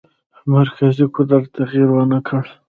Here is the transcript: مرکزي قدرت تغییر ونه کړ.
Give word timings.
مرکزي 0.55 1.05
قدرت 1.15 1.45
تغییر 1.57 1.89
ونه 1.91 2.19
کړ. 2.27 2.43